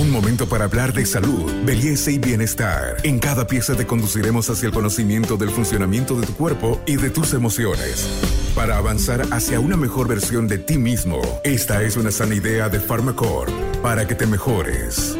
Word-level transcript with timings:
Un 0.00 0.12
momento 0.12 0.48
para 0.48 0.66
hablar 0.66 0.92
de 0.92 1.04
salud, 1.04 1.50
belleza 1.64 2.12
y 2.12 2.18
bienestar. 2.18 2.98
En 3.02 3.18
cada 3.18 3.48
pieza 3.48 3.74
te 3.74 3.84
conduciremos 3.84 4.48
hacia 4.48 4.68
el 4.68 4.72
conocimiento 4.72 5.36
del 5.36 5.50
funcionamiento 5.50 6.14
de 6.14 6.24
tu 6.24 6.34
cuerpo 6.34 6.80
y 6.86 6.94
de 6.94 7.10
tus 7.10 7.34
emociones. 7.34 8.08
Para 8.54 8.76
avanzar 8.76 9.22
hacia 9.32 9.58
una 9.58 9.76
mejor 9.76 10.06
versión 10.06 10.46
de 10.46 10.58
ti 10.58 10.78
mismo, 10.78 11.20
esta 11.42 11.82
es 11.82 11.96
una 11.96 12.12
sana 12.12 12.36
idea 12.36 12.68
de 12.68 12.78
Pharmacore 12.78 13.50
para 13.82 14.06
que 14.06 14.14
te 14.14 14.28
mejores. 14.28 15.16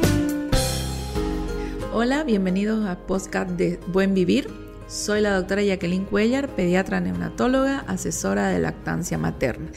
Hola, 1.92 2.22
bienvenidos 2.22 2.86
a 2.86 2.98
Podcast 2.98 3.50
de 3.50 3.80
Buen 3.88 4.14
Vivir. 4.14 4.48
Soy 4.86 5.22
la 5.22 5.34
doctora 5.34 5.64
Jacqueline 5.64 6.04
Cuellar, 6.04 6.54
pediatra 6.54 7.00
neonatóloga, 7.00 7.80
asesora 7.88 8.46
de 8.46 8.60
lactancia 8.60 9.18
materna. 9.18 9.72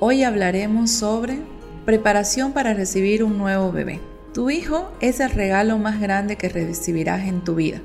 Hoy 0.00 0.22
hablaremos 0.22 0.90
sobre 0.90 1.40
preparación 1.84 2.54
para 2.54 2.72
recibir 2.72 3.22
un 3.22 3.36
nuevo 3.36 3.70
bebé. 3.70 4.00
Tu 4.34 4.50
hijo 4.50 4.92
es 5.00 5.20
el 5.20 5.30
regalo 5.30 5.78
más 5.78 6.00
grande 6.00 6.34
que 6.34 6.48
recibirás 6.48 7.28
en 7.28 7.44
tu 7.44 7.54
vida. 7.54 7.80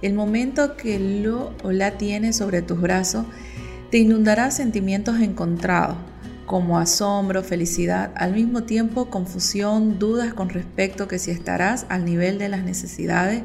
El 0.00 0.14
momento 0.14 0.74
que 0.74 0.98
lo 0.98 1.52
o 1.62 1.72
la 1.72 1.98
tienes 1.98 2.36
sobre 2.36 2.62
tus 2.62 2.80
brazos 2.80 3.26
te 3.90 3.98
inundará 3.98 4.50
sentimientos 4.50 5.20
encontrados, 5.20 5.98
como 6.46 6.78
asombro, 6.78 7.42
felicidad, 7.42 8.12
al 8.16 8.32
mismo 8.32 8.62
tiempo 8.62 9.10
confusión, 9.10 9.98
dudas 9.98 10.32
con 10.32 10.48
respecto 10.48 11.06
que 11.06 11.18
si 11.18 11.32
estarás 11.32 11.84
al 11.90 12.06
nivel 12.06 12.38
de 12.38 12.48
las 12.48 12.64
necesidades 12.64 13.42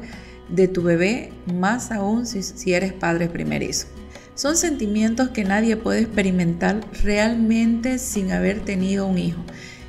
de 0.48 0.66
tu 0.66 0.82
bebé, 0.82 1.32
más 1.52 1.92
aún 1.92 2.24
si, 2.24 2.42
si 2.42 2.72
eres 2.72 2.94
padre 2.94 3.28
primerizo. 3.28 3.88
Son 4.34 4.56
sentimientos 4.56 5.28
que 5.28 5.44
nadie 5.44 5.76
puede 5.76 6.00
experimentar 6.00 6.80
realmente 7.02 7.98
sin 7.98 8.32
haber 8.32 8.60
tenido 8.60 9.06
un 9.06 9.18
hijo. 9.18 9.42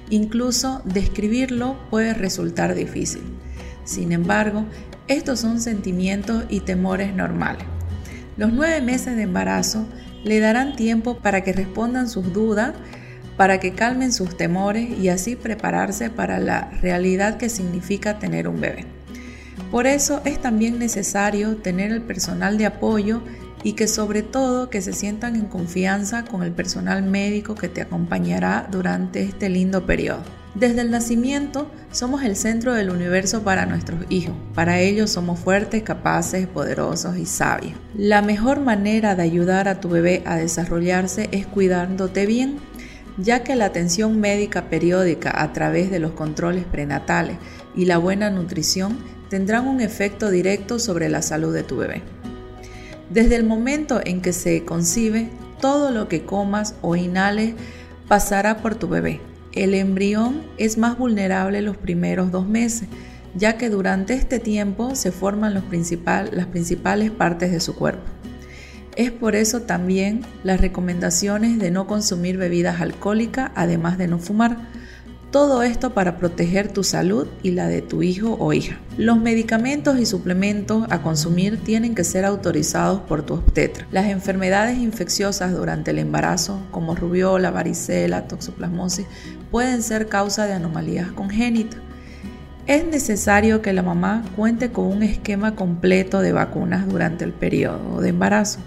Incluso 0.09 0.81
describirlo 0.85 1.77
puede 1.89 2.13
resultar 2.13 2.75
difícil. 2.75 3.23
Sin 3.84 4.11
embargo, 4.11 4.65
estos 5.07 5.40
son 5.40 5.62
sentimientos 5.62 6.43
y 6.49 6.62
temores 6.62 7.13
normales. 7.15 7.65
Los 8.37 8.54
nueve 8.54 8.82
meses 8.82 9.15
de 9.15 9.23
embarazo 9.23 9.87
le 10.23 10.40
darán 10.40 10.76
tiempo 10.76 11.17
para 11.17 11.41
que 11.41 11.54
respondan 11.54 12.09
sus 12.09 12.34
dudas, 12.34 12.73
para 13.37 13.59
que 13.59 13.73
calmen 13.73 14.12
sus 14.12 14.35
temores 14.35 14.90
y 14.99 15.09
así 15.09 15.35
prepararse 15.35 16.10
para 16.10 16.39
la 16.39 16.71
realidad 16.82 17.37
que 17.37 17.49
significa 17.49 18.20
tener 18.20 18.48
un 18.48 18.60
bebé. 18.60 18.85
Por 19.71 19.87
eso 19.87 20.21
es 20.26 20.41
también 20.41 20.79
necesario 20.79 21.57
tener 21.57 21.91
el 21.91 22.01
personal 22.01 22.57
de 22.57 22.65
apoyo 22.65 23.21
y 23.63 23.74
que 23.74 23.88
sobre 23.88 24.22
todo 24.24 24.70
que 24.70 24.82
se 24.82 24.94
sientan 24.94 25.36
en 25.36 25.46
confianza 25.46 26.26
con 26.26 26.44
el 26.44 26.52
personal 26.52 27.04
médico 27.04 27.55
que 27.55 27.70
te 27.70 27.82
acompañará 27.82 28.68
durante 28.72 29.24
este 29.24 29.50
lindo 29.50 29.86
periodo. 29.86 30.24
Desde 30.55 30.82
el 30.82 30.90
nacimiento 30.90 31.70
somos 31.91 32.24
el 32.24 32.35
centro 32.35 32.74
del 32.74 32.90
universo 32.90 33.44
para 33.44 33.68
nuestros 33.68 34.00
hijos. 34.10 34.34
Para 34.55 34.80
ellos 34.80 35.12
somos 35.12 35.40
fuertes, 35.40 35.84
capaces, 35.84 36.48
poderosos 36.48 37.18
y 37.18 37.28
sabios. 37.28 37.74
La 37.96 38.24
mejor 38.24 38.62
manera 38.62 39.16
de 39.16 39.22
ayudar 39.22 39.68
a 39.68 39.80
tu 39.80 39.90
bebé 39.90 40.24
a 40.26 40.35
desarrollarse 40.35 41.30
es 41.32 41.46
cuidándote 41.46 42.26
bien, 42.26 42.58
ya 43.18 43.44
que 43.44 43.55
la 43.55 43.66
atención 43.66 44.20
médica 44.20 44.68
periódica 44.68 45.32
a 45.44 45.54
través 45.54 45.91
de 45.91 46.00
los 46.00 46.13
controles 46.13 46.66
prenatales 46.66 47.38
y 47.76 47.85
la 47.85 48.00
buena 48.00 48.32
nutrición 48.32 48.98
tendrán 49.30 49.68
un 49.68 49.82
efecto 49.82 50.32
directo 50.32 50.80
sobre 50.80 51.08
la 51.10 51.22
salud 51.22 51.54
de 51.54 51.63
tu 51.63 51.78
bebé. 51.78 52.02
Desde 53.10 53.36
el 53.36 53.46
momento 53.46 54.02
en 54.04 54.22
que 54.22 54.34
se 54.34 54.66
concibe, 54.66 55.30
todo 55.62 55.91
lo 55.91 56.08
que 56.08 56.24
comas 56.24 56.76
o 56.82 56.96
inhales 56.96 57.55
pasará 58.08 58.58
por 58.58 58.76
tu 58.76 58.88
bebé. 58.88 59.22
El 59.54 59.74
embrión 59.74 60.44
es 60.58 60.77
más 60.77 60.98
vulnerable 60.98 61.62
los 61.62 61.78
primeros 61.78 62.32
dos 62.32 62.48
meses, 62.48 62.88
ya 63.34 63.58
que 63.58 63.70
durante 63.70 64.13
este 64.13 64.40
tiempo 64.40 64.96
se 64.96 65.12
forman 65.12 65.53
las 65.53 65.63
principales 65.63 67.12
partes 67.12 67.52
de 67.52 67.59
su 67.59 67.75
cuerpo. 67.75 68.03
Es 68.96 69.12
por 69.12 69.35
eso 69.35 69.62
también 69.62 70.22
las 70.44 70.59
recomendaciones 70.59 71.59
de 71.59 71.72
no 71.72 71.88
consumir 71.88 72.38
bebidas 72.38 72.81
alcohólicas, 72.81 73.51
además 73.56 73.97
de 73.97 74.07
no 74.07 74.19
fumar, 74.19 74.57
todo 75.31 75.61
esto 75.61 75.93
para 75.93 76.17
proteger 76.17 76.69
tu 76.69 76.83
salud 76.83 77.27
y 77.43 77.51
la 77.51 77.67
de 77.67 77.81
tu 77.81 78.01
hijo 78.01 78.38
o 78.39 78.53
hija. 78.53 78.77
Los 78.97 79.19
medicamentos 79.19 79.99
y 79.99 80.05
suplementos 80.05 80.88
a 80.89 81.01
consumir 81.01 81.61
tienen 81.63 81.95
que 81.95 82.03
ser 82.03 82.23
autorizados 82.23 83.01
por 83.01 83.23
tu 83.23 83.35
obstetra. 83.35 83.85
Las 83.91 84.05
enfermedades 84.05 84.77
infecciosas 84.77 85.51
durante 85.51 85.91
el 85.91 85.99
embarazo, 85.99 86.61
como 86.71 86.95
rubiola, 86.95 87.51
varicela, 87.51 88.27
toxoplasmosis, 88.27 89.05
pueden 89.51 89.83
ser 89.83 90.07
causa 90.07 90.45
de 90.45 90.53
anomalías 90.53 91.11
congénitas. 91.11 91.79
Es 92.66 92.85
necesario 92.85 93.61
que 93.61 93.73
la 93.73 93.83
mamá 93.83 94.23
cuente 94.35 94.71
con 94.71 94.87
un 94.87 95.03
esquema 95.03 95.55
completo 95.55 96.21
de 96.21 96.31
vacunas 96.31 96.87
durante 96.87 97.23
el 97.23 97.33
periodo 97.33 98.01
de 98.01 98.09
embarazo. 98.09 98.59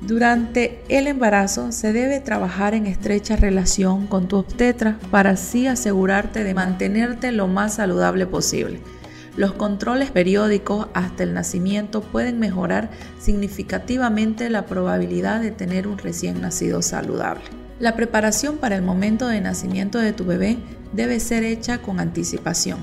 Durante 0.00 0.80
el 0.88 1.08
embarazo 1.08 1.72
se 1.72 1.92
debe 1.92 2.20
trabajar 2.20 2.74
en 2.74 2.86
estrecha 2.86 3.34
relación 3.34 4.06
con 4.06 4.28
tu 4.28 4.36
obstetra 4.36 4.96
para 5.10 5.30
así 5.30 5.66
asegurarte 5.66 6.44
de 6.44 6.54
mantenerte 6.54 7.32
lo 7.32 7.48
más 7.48 7.74
saludable 7.74 8.26
posible. 8.26 8.80
Los 9.36 9.52
controles 9.52 10.10
periódicos 10.10 10.88
hasta 10.94 11.24
el 11.24 11.34
nacimiento 11.34 12.00
pueden 12.00 12.38
mejorar 12.38 12.90
significativamente 13.20 14.50
la 14.50 14.66
probabilidad 14.66 15.40
de 15.40 15.50
tener 15.50 15.88
un 15.88 15.98
recién 15.98 16.40
nacido 16.40 16.80
saludable. 16.80 17.44
La 17.80 17.94
preparación 17.94 18.56
para 18.58 18.76
el 18.76 18.82
momento 18.82 19.28
de 19.28 19.40
nacimiento 19.40 19.98
de 19.98 20.12
tu 20.12 20.24
bebé 20.24 20.58
debe 20.92 21.20
ser 21.20 21.44
hecha 21.44 21.78
con 21.78 22.00
anticipación. 22.00 22.78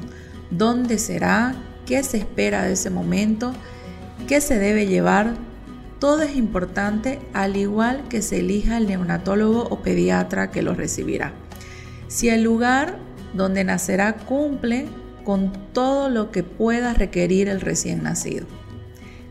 ¿Dónde 0.50 0.98
será? 0.98 1.56
¿Qué 1.86 2.04
se 2.04 2.18
espera 2.18 2.64
de 2.64 2.74
ese 2.74 2.90
momento? 2.90 3.54
¿Qué 4.28 4.40
se 4.42 4.58
debe 4.58 4.88
llevar? 4.88 5.34
Todo 6.06 6.22
es 6.22 6.36
importante 6.36 7.20
al 7.34 7.58
igual 7.58 8.08
que 8.10 8.22
se 8.22 8.42
elija 8.42 8.78
el 8.78 8.86
neonatólogo 8.86 9.64
o 9.64 9.82
pediatra 9.82 10.52
que 10.52 10.62
lo 10.62 10.76
recibirá. 10.76 11.34
Si 12.08 12.30
el 12.30 12.44
lugar 12.44 13.00
donde 13.34 13.64
nacerá 13.64 14.16
cumple 14.16 14.86
con 15.24 15.52
todo 15.74 16.10
lo 16.10 16.30
que 16.30 16.44
pueda 16.44 16.94
requerir 16.94 17.50
el 17.50 17.60
recién 17.60 18.04
nacido. 18.04 18.46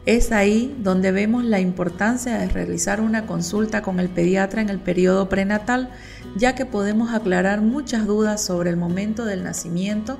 Es 0.04 0.32
ahí 0.32 0.76
donde 0.80 1.12
vemos 1.12 1.44
la 1.44 1.60
importancia 1.60 2.38
de 2.38 2.48
realizar 2.48 3.00
una 3.00 3.24
consulta 3.24 3.80
con 3.80 4.00
el 4.00 4.08
pediatra 4.08 4.60
en 4.60 4.68
el 4.68 4.80
periodo 4.80 5.28
prenatal, 5.28 5.90
ya 6.34 6.56
que 6.56 6.66
podemos 6.66 7.14
aclarar 7.14 7.60
muchas 7.60 8.04
dudas 8.04 8.44
sobre 8.44 8.70
el 8.70 8.76
momento 8.76 9.26
del 9.26 9.44
nacimiento, 9.44 10.18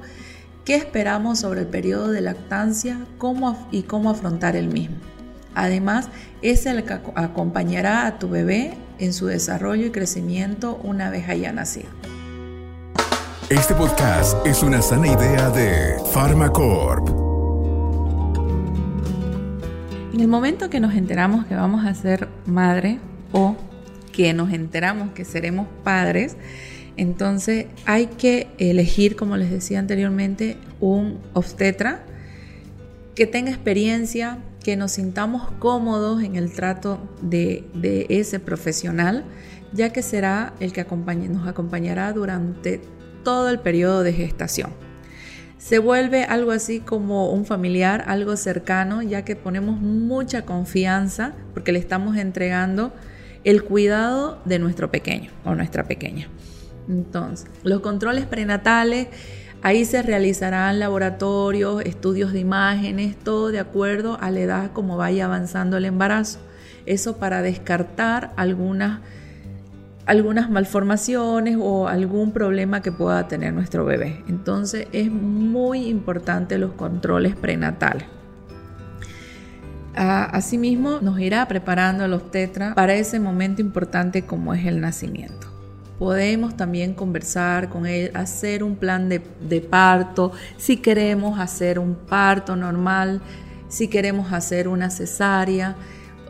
qué 0.64 0.76
esperamos 0.76 1.40
sobre 1.40 1.62
el 1.62 1.66
periodo 1.66 2.12
de 2.12 2.20
lactancia 2.20 3.00
cómo, 3.18 3.66
y 3.72 3.82
cómo 3.82 4.08
afrontar 4.08 4.54
el 4.54 4.68
mismo. 4.68 5.13
Además, 5.54 6.08
es 6.42 6.66
el 6.66 6.84
que 6.84 6.94
acompañará 7.14 8.06
a 8.06 8.18
tu 8.18 8.28
bebé 8.28 8.74
en 8.98 9.12
su 9.12 9.26
desarrollo 9.26 9.86
y 9.86 9.90
crecimiento 9.90 10.80
una 10.82 11.10
vez 11.10 11.28
haya 11.28 11.52
nacido. 11.52 11.88
Este 13.50 13.74
podcast 13.74 14.44
es 14.46 14.62
una 14.62 14.82
sana 14.82 15.06
idea 15.08 15.50
de 15.50 15.96
Pharmacorp. 16.12 17.08
En 20.12 20.20
el 20.20 20.28
momento 20.28 20.70
que 20.70 20.80
nos 20.80 20.94
enteramos 20.94 21.44
que 21.46 21.54
vamos 21.54 21.84
a 21.84 21.94
ser 21.94 22.28
madre 22.46 23.00
o 23.32 23.56
que 24.12 24.32
nos 24.32 24.52
enteramos 24.52 25.10
que 25.10 25.24
seremos 25.24 25.66
padres, 25.82 26.36
entonces 26.96 27.66
hay 27.84 28.06
que 28.06 28.48
elegir, 28.58 29.16
como 29.16 29.36
les 29.36 29.50
decía 29.50 29.78
anteriormente, 29.78 30.56
un 30.80 31.18
obstetra 31.32 32.04
que 33.14 33.26
tenga 33.26 33.50
experiencia, 33.50 34.38
que 34.64 34.76
nos 34.76 34.92
sintamos 34.92 35.52
cómodos 35.60 36.24
en 36.24 36.34
el 36.34 36.52
trato 36.52 36.98
de, 37.20 38.06
ese 38.08 38.40
profesional, 38.40 39.24
ya 39.72 39.90
que 39.90 40.02
será 40.02 40.54
el 40.58 40.72
que 40.72 40.84
nos 40.84 41.46
acompañará 41.46 42.12
durante 42.12 42.80
todo 43.22 43.50
el 43.50 43.60
periodo 43.60 44.02
de 44.02 44.12
gestación. 44.12 44.70
Se 45.58 45.78
vuelve 45.78 46.24
algo 46.24 46.50
así 46.50 46.80
como 46.80 47.30
un 47.30 47.44
familiar, 47.44 48.04
algo 48.06 48.36
cercano, 48.36 49.02
ya 49.02 49.24
que 49.24 49.36
ponemos 49.36 49.80
mucha 49.80 50.44
confianza 50.44 51.34
porque 51.52 51.72
le 51.72 51.78
estamos 51.78 52.16
entregando 52.16 52.92
el 53.44 53.62
cuidado 53.62 54.40
de 54.44 54.58
nuestro 54.58 54.90
pequeño 54.90 55.30
o 55.44 55.54
nuestra 55.54 55.84
pequeña. 55.84 56.28
Entonces, 56.88 57.48
los 57.62 57.80
controles 57.80 58.26
prenatales 58.26 59.08
Ahí 59.64 59.86
se 59.86 60.02
realizarán 60.02 60.78
laboratorios, 60.78 61.80
estudios 61.86 62.34
de 62.34 62.40
imágenes, 62.40 63.16
todo 63.16 63.50
de 63.50 63.58
acuerdo 63.58 64.18
a 64.20 64.30
la 64.30 64.40
edad 64.40 64.72
como 64.72 64.98
vaya 64.98 65.24
avanzando 65.24 65.78
el 65.78 65.86
embarazo. 65.86 66.38
Eso 66.84 67.16
para 67.16 67.40
descartar 67.40 68.34
algunas, 68.36 69.00
malformaciones 70.50 71.56
o 71.58 71.88
algún 71.88 72.32
problema 72.32 72.82
que 72.82 72.92
pueda 72.92 73.26
tener 73.26 73.54
nuestro 73.54 73.86
bebé. 73.86 74.22
Entonces 74.28 74.86
es 74.92 75.10
muy 75.10 75.88
importante 75.88 76.58
los 76.58 76.72
controles 76.72 77.34
prenatales. 77.34 78.04
Asimismo, 79.94 80.98
nos 81.00 81.18
irá 81.20 81.48
preparando 81.48 82.04
el 82.04 82.12
obstetra 82.12 82.74
para 82.74 82.96
ese 82.96 83.18
momento 83.18 83.62
importante 83.62 84.26
como 84.26 84.52
es 84.52 84.66
el 84.66 84.82
nacimiento. 84.82 85.53
Podemos 85.98 86.56
también 86.56 86.94
conversar 86.94 87.68
con 87.68 87.86
él, 87.86 88.10
hacer 88.14 88.62
un 88.62 88.76
plan 88.76 89.08
de, 89.08 89.22
de, 89.48 89.60
parto, 89.60 90.32
si 90.56 90.76
queremos 90.78 91.38
hacer 91.38 91.78
un 91.78 91.94
parto 91.94 92.56
normal, 92.56 93.20
si 93.68 93.88
queremos 93.88 94.32
hacer 94.32 94.68
una 94.68 94.90
cesárea, 94.90 95.76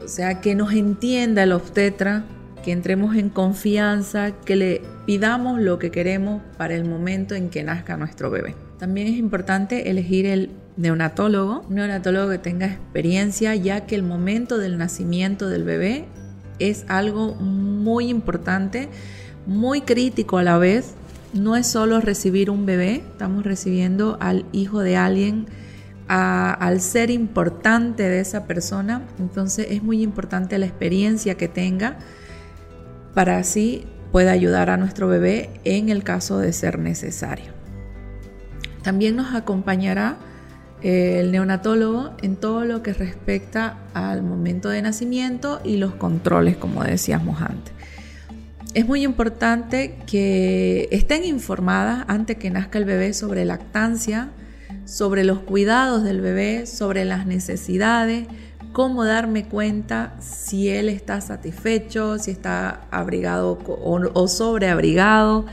o 0.05 0.09
sea, 0.09 0.41
que 0.41 0.55
nos 0.55 0.73
entienda 0.73 1.43
el 1.43 1.53
obstetra, 1.53 2.25
que 2.65 2.73
entremos 2.73 3.17
en 3.17 3.29
confianza, 3.29 4.33
que 4.33 4.57
le 4.57 4.83
pidamos 5.07 5.61
lo 5.61 5.79
que 5.79 5.91
queremos 5.91 6.43
para 6.57 6.75
el 6.75 6.85
momento 6.85 7.35
en 7.35 7.51
que 7.51 7.63
nazca 7.63 7.97
nuestro 7.97 8.31
bebé. 8.31 8.55
También 8.79 9.07
es 9.07 9.19
importante 9.19 9.91
elegir 9.91 10.27
el 10.27 10.51
neonatólogo, 10.77 11.65
un 11.69 11.75
neonatólogo 11.75 12.31
que 12.31 12.39
tenga 12.39 12.67
experiencia, 12.67 13.55
ya 13.55 13.87
que 13.87 13.95
el 13.95 14.03
momento 14.03 14.59
del 14.59 14.79
nacimiento 14.79 15.49
del 15.49 15.65
bebé 15.65 16.07
es 16.59 16.85
algo 16.89 17.35
muy 17.35 18.09
importante, 18.09 18.89
muy 19.47 19.83
crítico 19.83 20.39
a 20.39 20.43
la 20.43 20.59
vez. 20.59 20.95
No 21.33 21.57
es 21.57 21.67
solo 21.67 22.01
recibir 22.01 22.51
un 22.51 22.65
bebé, 22.65 23.03
estamos 23.11 23.45
recibiendo 23.45 24.17
al 24.21 24.45
hijo 24.53 24.81
de 24.81 24.97
alguien, 24.97 25.47
al 26.07 26.81
ser 26.81 27.11
importante 27.11 28.05
de 28.05 28.21
esa 28.21 28.47
persona. 28.47 29.03
Entonces 29.19 29.67
es 29.71 29.83
muy 29.83 30.03
importante 30.03 30.59
la 30.59 30.67
experiencia 30.67 31.37
que 31.37 31.49
tenga 31.49 31.99
para 33.15 33.39
así 33.39 33.85
pueda 34.13 34.33
ayudar 34.33 34.71
a 34.71 34.77
nuestro 34.77 35.09
bebé 35.09 35.51
en 35.65 35.89
el 35.89 36.05
caso 36.05 36.39
de 36.39 36.53
ser 36.53 36.79
necesario. 36.79 37.53
También 38.83 39.17
nos 39.17 39.35
acompañará 39.35 40.17
eh, 40.83 41.21
el 41.21 41.33
neonatólogo 41.33 42.13
en 42.23 42.37
todo 42.37 42.65
lo 42.65 42.83
que 42.83 42.93
respecta 42.93 43.79
al 43.95 44.23
momento 44.23 44.69
de 44.69 44.83
nacimiento 44.83 45.61
y 45.65 45.79
los 45.79 45.95
controles, 45.95 46.57
como 46.57 46.85
decíamos 46.85 47.41
antes. 47.41 47.73
Es 48.75 48.89
muy 48.89 49.05
importante 49.05 49.95
que 50.05 50.89
estén 50.91 51.25
informadas 51.25 52.05
antes 52.09 52.39
que 52.39 52.51
nazca 52.51 52.79
el 52.79 52.85
bebé 52.85 53.15
sobre 53.15 53.45
lactancia, 53.45 54.31
sobre 54.85 55.23
los 55.23 55.39
cuidados 55.39 56.03
del 56.03 56.21
bebé, 56.21 56.67
sobre 56.67 57.05
las 57.05 57.25
necesidades, 57.25 58.27
cómo 58.73 59.05
darme 59.05 59.45
cuenta 59.45 60.17
si 60.19 60.69
él 60.71 60.89
está 60.89 61.21
satisfecho, 61.21 62.19
si 62.19 62.33
está 62.33 62.81
abrigado 62.91 63.61
o, 63.65 64.27
sobreabrigado, 64.27 65.47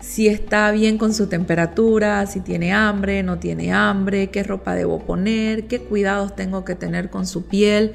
si 0.00 0.28
está 0.28 0.70
bien 0.70 0.96
con 0.96 1.12
su 1.12 1.26
temperatura, 1.26 2.24
si 2.24 2.40
tiene 2.40 2.72
hambre, 2.72 3.22
no 3.22 3.38
tiene 3.38 3.74
hambre, 3.74 4.30
qué 4.30 4.42
ropa 4.42 4.74
debo 4.74 5.00
poner, 5.00 5.66
qué 5.66 5.80
cuidados 5.80 6.34
tengo 6.34 6.64
que 6.64 6.74
tener 6.74 7.10
con 7.10 7.26
su 7.26 7.44
piel. 7.44 7.92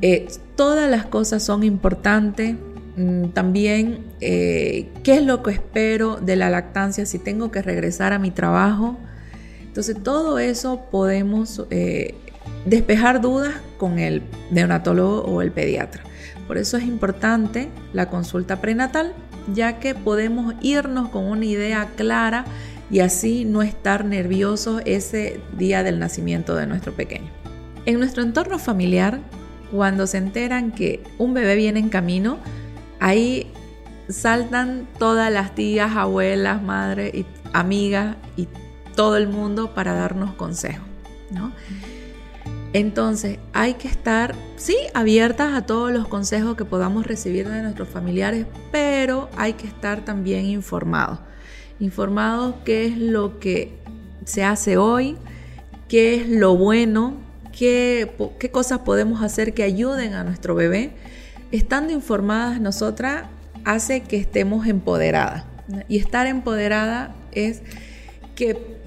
Eh, 0.00 0.26
todas 0.56 0.90
las 0.90 1.04
cosas 1.04 1.42
son 1.42 1.64
importantes. 1.64 2.56
Mm, 3.00 3.30
también 3.30 4.04
eh, 4.20 4.90
qué 5.02 5.14
es 5.14 5.24
lo 5.24 5.42
que 5.42 5.52
espero 5.52 6.16
de 6.16 6.36
la 6.36 6.50
lactancia, 6.50 7.06
si 7.06 7.18
tengo 7.18 7.50
que 7.50 7.62
regresar 7.62 8.12
a 8.12 8.18
mi 8.18 8.30
trabajo. 8.30 8.98
Entonces 9.62 9.96
todo 10.02 10.38
eso 10.38 10.82
podemos 10.90 11.64
eh, 11.70 12.14
despejar 12.66 13.22
dudas 13.22 13.54
con 13.78 13.98
el 13.98 14.22
neonatólogo 14.50 15.22
o 15.22 15.40
el 15.40 15.50
pediatra. 15.50 16.02
Por 16.46 16.58
eso 16.58 16.76
es 16.76 16.84
importante 16.84 17.68
la 17.94 18.10
consulta 18.10 18.60
prenatal 18.60 19.14
ya 19.54 19.78
que 19.78 19.94
podemos 19.94 20.54
irnos 20.60 21.08
con 21.08 21.24
una 21.24 21.46
idea 21.46 21.88
clara 21.96 22.44
y 22.90 23.00
así 23.00 23.46
no 23.46 23.62
estar 23.62 24.04
nerviosos 24.04 24.82
ese 24.84 25.40
día 25.56 25.82
del 25.82 25.98
nacimiento 25.98 26.54
de 26.54 26.66
nuestro 26.66 26.92
pequeño. 26.92 27.30
En 27.86 27.98
nuestro 27.98 28.22
entorno 28.22 28.58
familiar, 28.58 29.20
cuando 29.72 30.06
se 30.06 30.18
enteran 30.18 30.72
que 30.72 31.02
un 31.16 31.32
bebé 31.32 31.56
viene 31.56 31.80
en 31.80 31.88
camino, 31.88 32.38
ahí 33.00 33.52
saltan 34.08 34.86
todas 34.98 35.32
las 35.32 35.54
tías, 35.54 35.96
abuelas, 35.96 36.62
madres 36.62 37.14
y 37.14 37.26
amigas 37.52 38.16
y 38.36 38.48
todo 38.94 39.16
el 39.16 39.28
mundo 39.28 39.74
para 39.74 39.94
darnos 39.94 40.34
consejos, 40.34 40.86
¿no? 41.30 41.52
Entonces 42.72 43.38
hay 43.52 43.74
que 43.74 43.88
estar, 43.88 44.36
sí, 44.56 44.76
abiertas 44.94 45.54
a 45.54 45.66
todos 45.66 45.90
los 45.90 46.06
consejos 46.06 46.56
que 46.56 46.64
podamos 46.64 47.06
recibir 47.06 47.48
de 47.48 47.62
nuestros 47.62 47.88
familiares, 47.88 48.46
pero 48.70 49.28
hay 49.36 49.54
que 49.54 49.66
estar 49.66 50.04
también 50.04 50.44
informados. 50.46 51.18
Informados 51.80 52.54
qué 52.64 52.86
es 52.86 52.98
lo 52.98 53.40
que 53.40 53.76
se 54.24 54.44
hace 54.44 54.76
hoy, 54.76 55.16
qué 55.88 56.14
es 56.14 56.28
lo 56.28 56.56
bueno, 56.56 57.14
qué, 57.56 58.12
qué 58.38 58.50
cosas 58.50 58.80
podemos 58.80 59.22
hacer 59.22 59.52
que 59.52 59.64
ayuden 59.64 60.14
a 60.14 60.22
nuestro 60.22 60.54
bebé. 60.54 60.92
Estando 61.50 61.92
informadas 61.92 62.60
nosotras 62.60 63.24
hace 63.64 64.02
que 64.02 64.16
estemos 64.16 64.66
empoderadas. 64.66 65.44
Y 65.88 65.98
estar 65.98 66.26
empoderada 66.26 67.14
es 67.32 67.62
que 68.34 68.80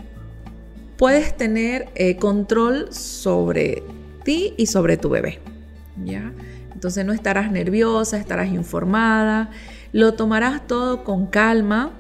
puedes 0.98 1.36
tener 1.36 1.90
eh, 1.96 2.18
control 2.18 2.94
sobre 2.94 3.84
ti 4.24 4.54
y 4.58 4.68
sobre 4.68 4.98
tu 4.98 5.10
bebé. 5.10 5.40
¿ya? 6.04 6.32
Entonces 6.74 7.06
no 7.06 7.14
estarás 7.14 7.52
nerviosa, 7.52 8.18
estarás 8.18 8.50
informada, 8.50 9.50
lo 9.92 10.14
tomarás 10.14 10.68
todo 10.68 11.04
con 11.04 11.28
calma 11.28 11.92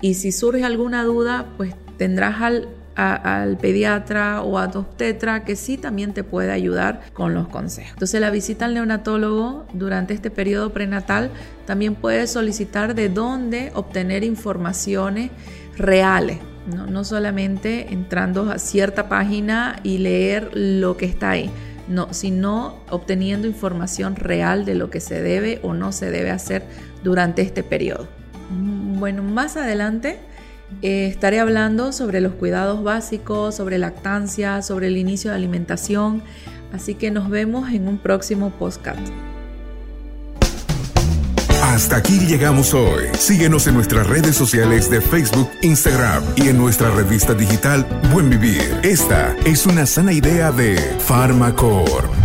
y 0.00 0.14
si 0.14 0.32
surge 0.32 0.64
alguna 0.64 1.04
duda, 1.04 1.46
pues 1.56 1.74
tendrás 1.98 2.40
al, 2.42 2.68
al 2.94 3.56
pediatra 3.56 4.42
o 4.42 4.58
a 4.58 4.70
tu 4.70 4.80
obstetra 4.80 5.44
que 5.44 5.56
sí 5.56 5.76
también 5.76 6.12
te 6.12 6.24
puede 6.24 6.52
ayudar 6.52 7.02
con 7.12 7.34
los 7.34 7.48
consejos. 7.48 7.92
Entonces 7.92 8.20
la 8.20 8.30
visita 8.30 8.64
al 8.64 8.74
neonatólogo 8.74 9.66
durante 9.72 10.14
este 10.14 10.30
periodo 10.30 10.72
prenatal 10.72 11.30
también 11.66 11.94
puedes 11.94 12.30
solicitar 12.30 12.94
de 12.94 13.08
dónde 13.08 13.72
obtener 13.74 14.24
informaciones 14.24 15.30
reales 15.76 16.38
no, 16.66 17.04
solamente 17.04 17.92
entrando 17.92 18.50
a 18.50 18.58
cierta 18.58 19.08
página 19.08 19.80
y 19.82 19.98
leer 19.98 20.50
lo 20.54 20.96
que 20.96 21.04
está 21.04 21.30
ahí, 21.30 21.50
no, 21.88 22.12
sino 22.12 22.76
obteniendo 22.90 23.46
información 23.46 24.16
real 24.16 24.64
de 24.64 24.74
lo 24.74 24.90
que 24.90 25.00
se 25.00 25.20
debe 25.20 25.60
o 25.62 25.74
no 25.74 25.92
se 25.92 26.10
debe 26.10 26.30
hacer 26.30 26.62
durante 27.02 27.42
este 27.42 27.62
periodo. 27.62 28.08
Mm, 28.50 28.98
bueno, 28.98 29.22
más 29.22 29.56
adelante 29.56 30.18
eh, 30.82 31.06
estaré 31.06 31.40
hablando 31.40 31.92
sobre 31.92 32.20
los 32.20 32.34
cuidados 32.34 32.82
básicos, 32.82 33.54
sobre 33.54 33.78
lactancia, 33.78 34.62
sobre 34.62 34.88
el 34.88 34.96
inicio 34.96 35.30
de 35.30 35.36
alimentación, 35.36 36.22
así 36.72 36.94
que 36.94 37.10
nos 37.10 37.30
vemos 37.30 37.70
en 37.72 37.88
un 37.88 37.98
próximo 37.98 38.50
podcast. 38.50 39.08
Hasta 41.74 41.96
aquí 41.96 42.20
llegamos 42.20 42.72
hoy. 42.72 43.06
Síguenos 43.18 43.66
en 43.66 43.74
nuestras 43.74 44.06
redes 44.06 44.36
sociales 44.36 44.90
de 44.90 45.00
Facebook, 45.00 45.50
Instagram 45.62 46.22
y 46.36 46.48
en 46.48 46.58
nuestra 46.58 46.90
revista 46.90 47.34
digital 47.34 47.84
Buen 48.12 48.30
Vivir. 48.30 48.78
Esta 48.84 49.34
es 49.44 49.66
una 49.66 49.84
sana 49.84 50.12
idea 50.12 50.52
de 50.52 50.76
Farmacor. 51.00 52.23